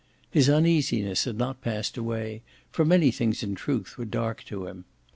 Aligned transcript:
His 0.31 0.49
uneasiness 0.49 1.25
had 1.25 1.37
not 1.37 1.61
passed 1.61 1.95
away, 1.95 2.41
for 2.71 2.83
many 2.83 3.11
things 3.11 3.43
in 3.43 3.53
truth 3.53 3.99
were 3.99 4.05
dark 4.05 4.43
to 4.45 4.65
him. 4.65 4.85